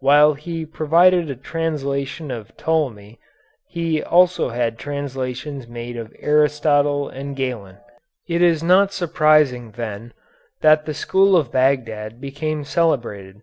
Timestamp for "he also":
3.68-4.50